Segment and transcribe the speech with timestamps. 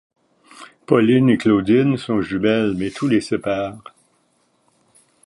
[0.87, 3.77] Pauline et Claudine sont jumelles mais tout les sépare.